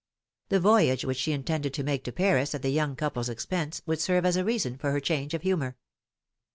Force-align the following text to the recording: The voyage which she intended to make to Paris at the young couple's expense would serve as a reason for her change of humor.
The 0.49 0.59
voyage 0.59 1.05
which 1.05 1.19
she 1.19 1.31
intended 1.31 1.75
to 1.75 1.83
make 1.83 2.03
to 2.05 2.11
Paris 2.11 2.55
at 2.55 2.63
the 2.63 2.71
young 2.71 2.95
couple's 2.95 3.29
expense 3.29 3.83
would 3.85 4.01
serve 4.01 4.25
as 4.25 4.35
a 4.35 4.43
reason 4.43 4.75
for 4.79 4.91
her 4.91 4.99
change 4.99 5.35
of 5.35 5.43
humor. 5.43 5.77